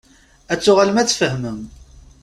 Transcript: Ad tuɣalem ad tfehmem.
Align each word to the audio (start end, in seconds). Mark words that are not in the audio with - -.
Ad 0.53 0.59
tuɣalem 0.61 0.97
ad 0.97 1.07
tfehmem. 1.09 1.59